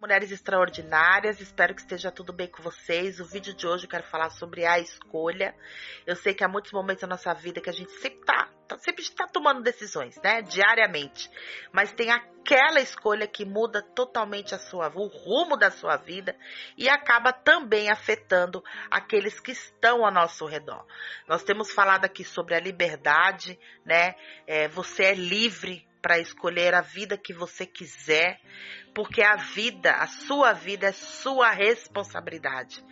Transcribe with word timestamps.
Mulheres 0.00 0.30
extraordinárias, 0.30 1.40
espero 1.40 1.74
que 1.74 1.80
esteja 1.80 2.12
tudo 2.12 2.32
bem 2.32 2.46
com 2.46 2.62
vocês. 2.62 3.18
O 3.18 3.24
vídeo 3.24 3.52
de 3.52 3.66
hoje 3.66 3.84
eu 3.84 3.90
quero 3.90 4.04
falar 4.04 4.30
sobre 4.30 4.64
a 4.64 4.78
escolha. 4.78 5.52
Eu 6.06 6.14
sei 6.14 6.32
que 6.32 6.44
há 6.44 6.48
muitos 6.48 6.70
momentos 6.70 7.00
da 7.00 7.08
nossa 7.08 7.34
vida 7.34 7.60
que 7.60 7.68
a 7.68 7.72
gente 7.72 7.90
sempre 7.94 8.20
tá, 8.24 8.48
tá 8.68 8.78
sempre 8.78 9.02
está 9.02 9.26
tomando 9.26 9.60
decisões, 9.60 10.14
né? 10.22 10.40
Diariamente. 10.42 11.28
Mas 11.72 11.90
tem 11.90 12.12
aquela 12.12 12.78
escolha 12.78 13.26
que 13.26 13.44
muda 13.44 13.82
totalmente 13.82 14.54
a 14.54 14.58
sua, 14.58 14.88
o 14.94 15.08
rumo 15.08 15.56
da 15.56 15.68
sua 15.68 15.96
vida 15.96 16.36
e 16.76 16.88
acaba 16.88 17.32
também 17.32 17.90
afetando 17.90 18.62
aqueles 18.88 19.40
que 19.40 19.50
estão 19.50 20.06
ao 20.06 20.12
nosso 20.12 20.46
redor. 20.46 20.86
Nós 21.26 21.42
temos 21.42 21.72
falado 21.72 22.04
aqui 22.04 22.22
sobre 22.22 22.54
a 22.54 22.60
liberdade, 22.60 23.58
né? 23.84 24.14
É, 24.46 24.68
você 24.68 25.06
é 25.06 25.14
livre 25.14 25.88
para 26.00 26.18
escolher 26.18 26.74
a 26.74 26.80
vida 26.80 27.18
que 27.18 27.32
você 27.32 27.66
quiser, 27.66 28.40
porque 28.98 29.22
a 29.22 29.36
vida, 29.36 29.92
a 29.92 30.08
sua 30.08 30.52
vida 30.52 30.88
é 30.88 30.92
sua 30.92 31.52
responsabilidade. 31.52 32.84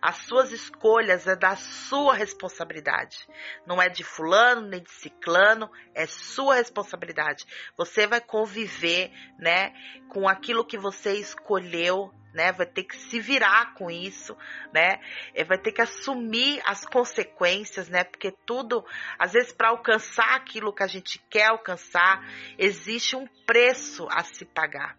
As 0.00 0.16
suas 0.16 0.50
escolhas 0.50 1.24
é 1.28 1.36
da 1.36 1.54
sua 1.54 2.14
responsabilidade. 2.14 3.28
Não 3.64 3.80
é 3.80 3.88
de 3.88 4.02
fulano 4.02 4.66
nem 4.66 4.82
de 4.82 4.90
ciclano, 4.90 5.70
é 5.94 6.04
sua 6.04 6.56
responsabilidade. 6.56 7.44
Você 7.76 8.08
vai 8.08 8.20
conviver, 8.20 9.12
né, 9.38 9.72
com 10.08 10.28
aquilo 10.28 10.66
que 10.66 10.76
você 10.76 11.12
escolheu 11.12 12.12
né? 12.34 12.50
Vai 12.50 12.64
ter 12.64 12.84
que 12.84 12.96
se 12.96 13.20
virar 13.20 13.74
com 13.74 13.90
isso, 13.90 14.34
né? 14.72 14.98
É, 15.34 15.44
vai 15.44 15.58
ter 15.58 15.70
que 15.70 15.82
assumir 15.82 16.62
as 16.64 16.82
consequências, 16.86 17.90
né? 17.90 18.04
Porque 18.04 18.32
tudo, 18.46 18.82
às 19.18 19.34
vezes, 19.34 19.52
para 19.52 19.68
alcançar 19.68 20.34
aquilo 20.34 20.72
que 20.72 20.82
a 20.82 20.86
gente 20.86 21.18
quer 21.28 21.48
alcançar, 21.48 22.26
existe 22.56 23.14
um 23.14 23.26
preço 23.44 24.08
a 24.10 24.24
se 24.24 24.46
pagar. 24.46 24.96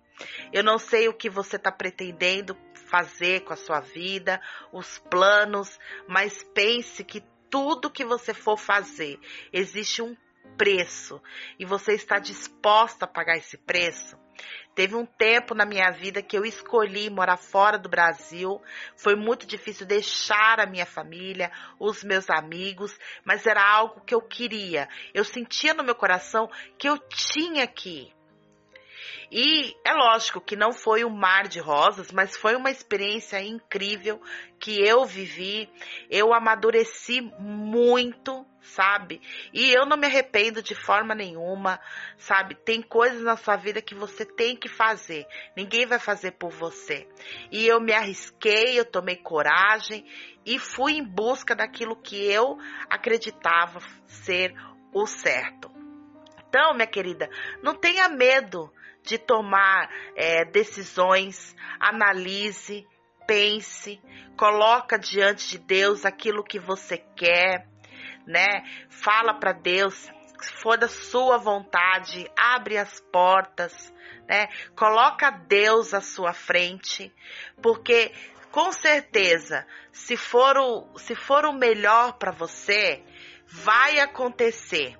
Eu 0.52 0.64
não 0.64 0.78
sei 0.78 1.08
o 1.08 1.14
que 1.14 1.30
você 1.30 1.56
está 1.56 1.72
pretendendo 1.72 2.58
fazer 2.88 3.42
com 3.42 3.54
a 3.54 3.58
sua 3.58 3.80
vida, 3.80 4.42
os 4.72 5.00
planos, 5.10 5.80
mas 6.08 6.44
pense 6.54 7.04
que 7.04 7.24
tudo 7.50 7.90
que 7.90 8.06
você 8.06 8.34
for 8.34 8.58
fazer 8.58 9.20
existe 9.52 10.02
um 10.02 10.16
preço 10.58 11.22
e 11.58 11.66
você 11.66 11.94
está 11.94 12.20
disposta 12.20 13.06
a 13.06 13.08
pagar 13.08 13.38
esse 13.38 13.58
preço? 13.58 14.18
Teve 14.76 14.96
um 14.96 15.06
tempo 15.06 15.54
na 15.54 15.66
minha 15.66 15.92
vida 15.92 16.22
que 16.22 16.36
eu 16.36 16.44
escolhi 16.44 17.10
morar 17.10 17.38
fora 17.38 17.78
do 17.78 17.88
Brasil. 17.88 18.60
Foi 18.96 19.16
muito 19.16 19.46
difícil 19.46 19.86
deixar 19.86 20.60
a 20.60 20.66
minha 20.66 20.86
família, 20.86 21.52
os 21.80 22.04
meus 22.04 22.28
amigos, 22.30 22.98
mas 23.24 23.46
era 23.46 23.64
algo 23.64 24.02
que 24.02 24.16
eu 24.16 24.22
queria. 24.22 24.90
Eu 25.14 25.24
sentia 25.24 25.74
no 25.74 25.84
meu 25.84 25.94
coração 25.94 26.50
que 26.78 26.90
eu 26.90 26.98
tinha 26.98 27.68
que 27.68 27.90
ir. 27.90 28.23
E 29.32 29.76
é 29.84 29.94
lógico 29.94 30.40
que 30.40 30.56
não 30.56 30.72
foi 30.72 31.04
um 31.04 31.10
mar 31.10 31.48
de 31.48 31.60
rosas, 31.60 32.12
mas 32.12 32.38
foi 32.38 32.56
uma 32.56 32.70
experiência 32.70 33.42
incrível 33.42 34.22
que 34.60 34.80
eu 34.80 35.06
vivi. 35.06 35.70
Eu 36.10 36.34
amadureci 36.34 37.22
muito, 37.40 38.46
sabe? 38.62 39.22
E 39.52 39.72
eu 39.72 39.86
não 39.86 39.98
me 39.98 40.08
arrependo 40.08 40.62
de 40.62 40.76
forma 40.76 41.16
nenhuma, 41.16 41.80
sabe? 42.18 42.56
Tem 42.56 42.82
coisas 42.82 43.22
na 43.22 43.36
sua 43.36 43.56
vida 43.56 43.82
que 43.82 43.96
você 43.96 44.26
tem 44.26 44.56
que 44.56 44.70
fazer. 44.70 45.26
Ninguém 45.56 45.86
vai 45.86 46.00
fazer 46.00 46.32
por 46.32 46.52
você. 46.52 47.08
E 47.52 47.66
eu 47.66 47.82
me 47.82 47.94
arrisquei, 47.94 48.80
eu 48.80 48.86
tomei 48.86 49.16
coragem 49.16 50.06
e 50.46 50.60
fui 50.60 50.94
em 50.94 51.04
busca 51.04 51.56
daquilo 51.56 51.96
que 51.96 52.16
eu 52.16 52.58
acreditava 52.90 53.80
ser 54.06 54.54
o 54.94 55.08
certo. 55.08 55.72
Então, 56.48 56.76
minha 56.76 56.86
querida, 56.86 57.28
não 57.64 57.74
tenha 57.74 58.08
medo 58.08 58.72
de 59.04 59.18
tomar 59.18 59.90
é, 60.16 60.46
decisões, 60.46 61.56
analise, 61.80 62.88
pense, 63.28 64.02
coloca 64.38 64.98
diante 64.98 65.50
de 65.50 65.58
Deus 65.60 66.06
aquilo 66.06 66.44
que 66.44 66.60
você 66.60 66.98
quer, 66.98 67.68
né? 68.26 68.64
Fala 68.90 69.34
para 69.34 69.52
Deus, 69.52 70.10
se 70.40 70.54
for 70.62 70.78
da 70.78 70.88
sua 70.88 71.38
vontade, 71.38 72.30
abre 72.38 72.78
as 72.78 73.00
portas, 73.12 73.94
né? 74.28 74.48
Coloca 74.76 75.30
Deus 75.32 75.94
à 75.94 76.02
sua 76.02 76.34
frente, 76.34 77.14
porque 77.62 78.12
com 78.52 78.72
certeza, 78.72 79.66
se 79.92 80.16
for 80.16 80.58
o, 80.58 80.98
se 80.98 81.16
for 81.16 81.46
o 81.46 81.54
melhor 81.54 82.14
para 82.14 82.32
você, 82.32 83.04
vai 83.48 84.00
acontecer 84.00 84.96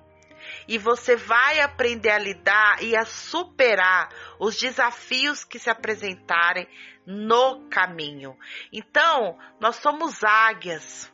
e 0.66 0.78
você 0.78 1.16
vai 1.16 1.60
aprender 1.60 2.10
a 2.10 2.18
lidar 2.18 2.82
e 2.82 2.96
a 2.96 3.04
superar 3.04 4.08
os 4.38 4.56
desafios 4.56 5.44
que 5.44 5.58
se 5.58 5.70
apresentarem 5.70 6.68
no 7.06 7.68
caminho. 7.68 8.36
Então, 8.72 9.38
nós 9.60 9.76
somos 9.76 10.22
águias. 10.24 11.12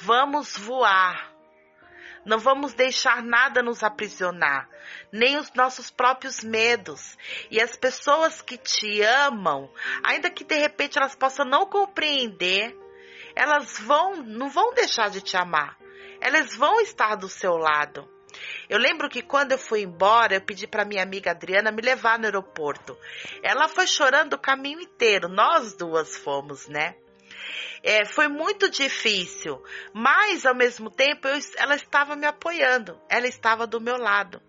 Vamos 0.00 0.56
voar. 0.58 1.32
Não 2.24 2.38
vamos 2.38 2.72
deixar 2.72 3.22
nada 3.22 3.62
nos 3.62 3.82
aprisionar, 3.82 4.66
nem 5.12 5.36
os 5.36 5.52
nossos 5.52 5.90
próprios 5.90 6.42
medos. 6.42 7.18
E 7.50 7.60
as 7.60 7.76
pessoas 7.76 8.40
que 8.40 8.56
te 8.56 9.02
amam, 9.02 9.70
ainda 10.02 10.30
que 10.30 10.42
de 10.42 10.54
repente 10.54 10.96
elas 10.96 11.14
possam 11.14 11.44
não 11.44 11.66
compreender, 11.66 12.74
elas 13.36 13.78
vão, 13.78 14.16
não 14.16 14.48
vão 14.48 14.72
deixar 14.72 15.10
de 15.10 15.20
te 15.20 15.36
amar 15.36 15.76
elas 16.24 16.56
vão 16.56 16.80
estar 16.80 17.16
do 17.16 17.28
seu 17.28 17.58
lado. 17.58 18.08
Eu 18.68 18.78
lembro 18.78 19.10
que 19.10 19.22
quando 19.22 19.52
eu 19.52 19.58
fui 19.58 19.82
embora, 19.82 20.34
eu 20.34 20.40
pedi 20.40 20.66
para 20.66 20.84
minha 20.84 21.02
amiga 21.02 21.30
Adriana 21.30 21.70
me 21.70 21.82
levar 21.82 22.18
no 22.18 22.24
aeroporto. 22.24 22.96
Ela 23.42 23.68
foi 23.68 23.86
chorando 23.86 24.32
o 24.32 24.38
caminho 24.38 24.80
inteiro, 24.80 25.28
nós 25.28 25.76
duas 25.76 26.16
fomos, 26.16 26.66
né? 26.66 26.96
É, 27.82 28.06
foi 28.06 28.26
muito 28.26 28.70
difícil, 28.70 29.62
mas 29.92 30.46
ao 30.46 30.54
mesmo 30.54 30.90
tempo 30.90 31.28
eu, 31.28 31.38
ela 31.58 31.74
estava 31.74 32.16
me 32.16 32.26
apoiando, 32.26 32.98
ela 33.10 33.28
estava 33.28 33.66
do 33.66 33.78
meu 33.78 33.98
lado. 33.98 34.40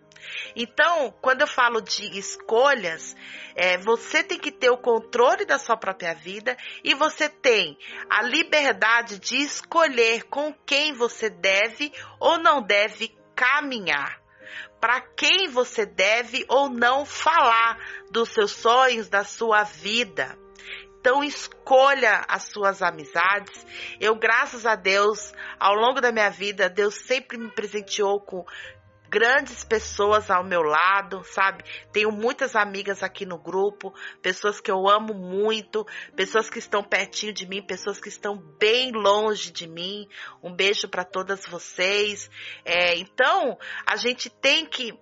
Então, 0.56 1.13
quando 1.22 1.41
eu 1.41 1.47
falo 1.47 1.81
de 1.81 2.18
escolhas, 2.18 3.16
é, 3.56 3.78
você 3.78 4.24
tem 4.24 4.40
que 4.40 4.52
ter 4.52 4.69
o 4.69 4.78
controle 4.78 5.46
da 5.46 5.58
sua 5.58 5.78
própria 5.78 6.13
vida 6.13 6.58
e 6.84 6.94
você 6.94 7.30
tem 7.30 7.78
a 8.09 8.22
liberdade 8.22 9.19
de 9.19 9.38
escolher 9.38 10.24
com 10.24 10.53
quem 10.66 10.94
você 10.94 11.30
deve 11.30 11.91
ou 12.19 12.38
não 12.38 12.62
deve 12.62 13.16
caminhar. 13.36 14.22
Para 14.80 15.02
quem 15.02 15.47
você 15.47 15.86
deve 15.86 16.46
ou 16.47 16.69
não 16.69 17.06
falar 17.06 17.78
dos 18.12 18.30
seus 18.30 18.52
sonhos, 18.52 19.09
da 19.09 19.24
sua 19.24 19.63
vida. 19.63 20.38
Então 21.06 21.24
escolha 21.24 22.25
as 22.28 22.52
suas 22.52 22.81
amizades. 22.81 23.63
Eu, 24.00 24.16
graças 24.16 24.66
a 24.66 24.75
Deus, 24.75 25.34
ao 25.59 25.75
longo 25.75 26.02
da 26.02 26.12
minha 26.12 26.31
vida, 26.31 26.68
Deus 26.68 26.96
sempre 27.06 27.38
me 27.38 27.52
presenteou 27.52 28.19
com 28.19 28.44
grandes 29.15 29.63
pessoas 29.63 30.29
ao 30.29 30.43
meu 30.43 30.61
lado, 30.61 31.23
sabe? 31.23 31.63
Tenho 31.93 32.11
muitas 32.11 32.53
amigas 32.53 33.01
aqui 33.01 33.25
no 33.25 33.37
grupo, 33.37 33.93
pessoas 34.21 34.59
que 34.59 34.69
eu 34.69 34.89
amo 34.89 35.13
muito, 35.13 35.87
pessoas 36.17 36.49
que 36.49 36.59
estão 36.59 36.83
pertinho 36.83 37.31
de 37.31 37.47
mim, 37.47 37.65
pessoas 37.65 37.97
que 37.97 38.09
estão 38.09 38.35
bem 38.59 38.91
longe 38.91 39.53
de 39.53 39.69
mim. 39.69 40.05
Um 40.43 40.53
beijo 40.53 40.89
para 40.89 41.05
todas 41.05 41.45
vocês. 41.45 42.29
É, 42.65 42.97
então, 42.97 43.57
a 43.85 43.95
gente 43.95 44.29
tem 44.29 44.65
que, 44.65 44.93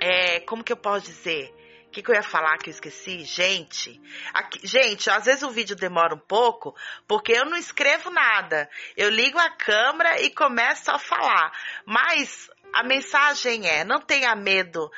é, 0.00 0.40
como 0.40 0.64
que 0.64 0.72
eu 0.72 0.78
posso 0.78 1.04
dizer? 1.04 1.54
O 1.88 1.90
que, 1.90 2.02
que, 2.02 2.10
eu 2.10 2.14
ia 2.14 2.22
falar 2.22 2.56
que 2.56 2.70
eu 2.70 2.72
esqueci? 2.72 3.24
Gente, 3.24 4.00
aqui, 4.32 4.66
gente, 4.66 5.10
às 5.10 5.26
vezes 5.26 5.42
o 5.42 5.50
vídeo 5.50 5.76
demora 5.76 6.14
um 6.14 6.20
pouco, 6.20 6.74
porque 7.06 7.32
eu 7.32 7.44
não 7.44 7.58
escrevo 7.58 8.08
nada. 8.08 8.70
Eu 8.96 9.10
ligo 9.10 9.38
a 9.38 9.50
câmera 9.50 10.18
e 10.22 10.30
começo 10.30 10.90
a 10.90 10.98
falar. 10.98 11.52
Mas 11.84 12.48
a 12.72 12.82
mensagem 12.82 13.66
é: 13.66 13.84
não 13.84 14.00
tenha 14.00 14.34
medo 14.34 14.90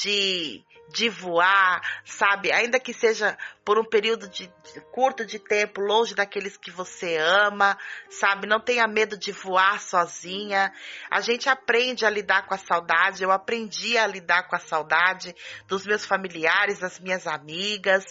de, 0.00 0.64
de 0.90 1.08
voar, 1.08 1.80
sabe? 2.04 2.52
Ainda 2.52 2.80
que 2.80 2.92
seja 2.92 3.36
por 3.64 3.78
um 3.78 3.84
período 3.84 4.28
de, 4.28 4.46
de, 4.46 4.80
curto 4.92 5.24
de 5.26 5.38
tempo, 5.38 5.80
longe 5.80 6.14
daqueles 6.14 6.56
que 6.56 6.70
você 6.70 7.16
ama, 7.16 7.76
sabe? 8.08 8.46
Não 8.46 8.60
tenha 8.60 8.86
medo 8.86 9.16
de 9.16 9.30
voar 9.30 9.80
sozinha. 9.80 10.72
A 11.10 11.20
gente 11.20 11.48
aprende 11.48 12.06
a 12.06 12.10
lidar 12.10 12.46
com 12.46 12.54
a 12.54 12.58
saudade. 12.58 13.22
Eu 13.22 13.30
aprendi 13.30 13.98
a 13.98 14.06
lidar 14.06 14.48
com 14.48 14.56
a 14.56 14.60
saudade 14.60 15.34
dos 15.66 15.86
meus 15.86 16.04
familiares, 16.04 16.78
das 16.78 16.98
minhas 16.98 17.26
amigas. 17.26 18.04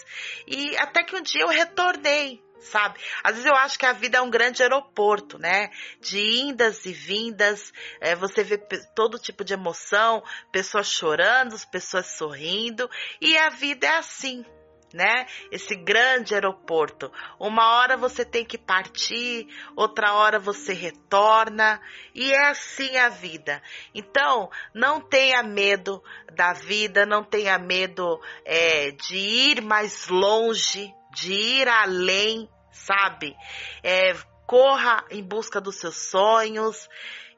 E 0.47 0.77
até 0.77 1.03
que 1.03 1.15
um 1.15 1.21
dia 1.21 1.41
eu 1.41 1.49
retornei, 1.49 2.41
sabe? 2.59 2.99
Às 3.23 3.33
vezes 3.33 3.45
eu 3.45 3.55
acho 3.55 3.77
que 3.77 3.85
a 3.85 3.93
vida 3.93 4.17
é 4.17 4.21
um 4.21 4.29
grande 4.29 4.61
aeroporto, 4.63 5.37
né? 5.37 5.69
De 6.01 6.19
indas 6.19 6.85
e 6.85 6.93
vindas, 6.93 7.71
é, 7.99 8.15
você 8.15 8.43
vê 8.43 8.57
todo 8.95 9.19
tipo 9.19 9.43
de 9.43 9.53
emoção, 9.53 10.23
pessoas 10.51 10.91
chorando, 10.91 11.55
pessoas 11.71 12.07
sorrindo, 12.17 12.89
e 13.21 13.37
a 13.37 13.49
vida 13.49 13.87
é 13.87 13.97
assim. 13.97 14.45
né? 14.93 15.25
Esse 15.51 15.75
grande 15.75 16.33
aeroporto. 16.33 17.11
Uma 17.39 17.77
hora 17.77 17.97
você 17.97 18.23
tem 18.23 18.45
que 18.45 18.57
partir, 18.57 19.45
outra 19.75 20.13
hora 20.13 20.39
você 20.39 20.73
retorna, 20.73 21.79
e 22.15 22.31
é 22.31 22.47
assim 22.47 22.95
a 22.97 23.09
vida. 23.09 23.61
Então, 23.93 24.49
não 24.73 25.01
tenha 25.01 25.43
medo 25.43 26.01
da 26.33 26.53
vida, 26.53 27.05
não 27.05 27.23
tenha 27.23 27.59
medo 27.59 28.19
é, 28.45 28.91
de 28.91 29.17
ir 29.17 29.61
mais 29.61 30.07
longe, 30.07 30.93
de 31.17 31.33
ir 31.33 31.67
além, 31.67 32.49
sabe? 32.71 33.35
É, 33.83 34.13
corra 34.45 35.03
em 35.09 35.23
busca 35.23 35.59
dos 35.59 35.75
seus 35.75 35.95
sonhos. 35.95 36.87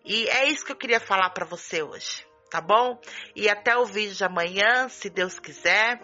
E 0.05 0.27
é 0.27 0.47
isso 0.47 0.65
que 0.65 0.71
eu 0.71 0.77
queria 0.77 0.99
falar 0.99 1.29
para 1.31 1.45
você 1.45 1.81
hoje, 1.81 2.25
tá 2.49 2.61
bom? 2.61 2.99
E 3.35 3.49
até 3.49 3.77
o 3.77 3.85
vídeo 3.85 4.15
de 4.15 4.23
amanhã, 4.23 4.89
se 4.89 5.09
Deus 5.09 5.39
quiser. 5.39 6.01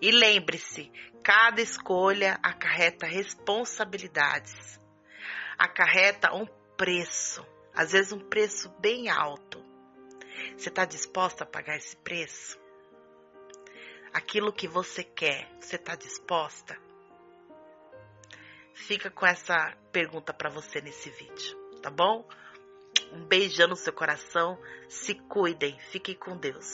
E 0.00 0.10
lembre-se, 0.10 0.90
cada 1.22 1.60
escolha 1.60 2.38
acarreta 2.42 3.06
responsabilidades, 3.06 4.78
acarreta 5.58 6.34
um 6.34 6.46
preço, 6.76 7.44
às 7.74 7.92
vezes 7.92 8.12
um 8.12 8.20
preço 8.20 8.68
bem 8.78 9.08
alto. 9.08 9.62
Você 10.56 10.68
está 10.68 10.84
disposta 10.84 11.44
a 11.44 11.46
pagar 11.46 11.76
esse 11.76 11.96
preço? 11.96 12.63
Aquilo 14.14 14.52
que 14.52 14.68
você 14.68 15.02
quer, 15.02 15.50
você 15.60 15.74
está 15.74 15.96
disposta? 15.96 16.78
Fica 18.72 19.10
com 19.10 19.26
essa 19.26 19.76
pergunta 19.90 20.32
para 20.32 20.48
você 20.48 20.80
nesse 20.80 21.10
vídeo, 21.10 21.58
tá 21.82 21.90
bom? 21.90 22.24
Um 23.12 23.26
beijão 23.26 23.66
no 23.66 23.74
seu 23.74 23.92
coração, 23.92 24.56
se 24.88 25.16
cuidem, 25.16 25.76
fiquem 25.90 26.14
com 26.14 26.36
Deus. 26.36 26.64